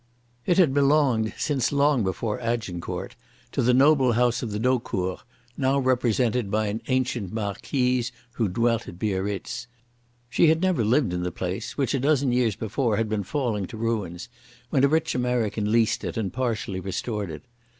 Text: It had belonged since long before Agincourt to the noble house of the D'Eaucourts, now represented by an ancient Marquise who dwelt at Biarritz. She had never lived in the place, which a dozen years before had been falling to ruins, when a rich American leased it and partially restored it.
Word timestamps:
It 0.47 0.57
had 0.57 0.73
belonged 0.73 1.31
since 1.37 1.71
long 1.71 2.03
before 2.03 2.39
Agincourt 2.39 3.15
to 3.51 3.61
the 3.61 3.71
noble 3.71 4.13
house 4.13 4.41
of 4.41 4.49
the 4.49 4.57
D'Eaucourts, 4.57 5.21
now 5.57 5.77
represented 5.77 6.49
by 6.49 6.69
an 6.69 6.81
ancient 6.87 7.31
Marquise 7.31 8.11
who 8.31 8.47
dwelt 8.47 8.87
at 8.87 8.97
Biarritz. 8.97 9.67
She 10.27 10.47
had 10.47 10.59
never 10.59 10.83
lived 10.83 11.13
in 11.13 11.21
the 11.21 11.31
place, 11.31 11.77
which 11.77 11.93
a 11.93 11.99
dozen 11.99 12.31
years 12.31 12.55
before 12.55 12.97
had 12.97 13.09
been 13.09 13.21
falling 13.21 13.67
to 13.67 13.77
ruins, 13.77 14.27
when 14.71 14.83
a 14.83 14.87
rich 14.87 15.13
American 15.13 15.71
leased 15.71 16.03
it 16.03 16.17
and 16.17 16.33
partially 16.33 16.79
restored 16.79 17.29
it. 17.29 17.43